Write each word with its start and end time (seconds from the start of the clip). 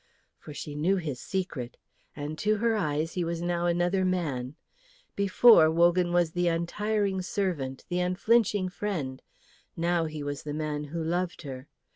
For 0.39 0.51
she 0.51 0.73
knew 0.73 0.95
his 0.95 1.19
secret, 1.21 1.77
and 2.15 2.35
to 2.39 2.57
her 2.57 2.75
eyes 2.75 3.13
he 3.13 3.23
was 3.23 3.39
now 3.39 3.67
another 3.67 4.03
man. 4.03 4.55
Before, 5.15 5.69
Wogan 5.69 6.11
was 6.11 6.31
the 6.31 6.47
untiring 6.47 7.21
servant, 7.21 7.85
the 7.87 7.99
unflinching 7.99 8.69
friend; 8.69 9.21
now 9.77 10.05
he 10.05 10.23
was 10.23 10.41
the 10.41 10.55
man 10.55 10.85
who 10.85 11.03
loved 11.03 11.43
her. 11.43 11.67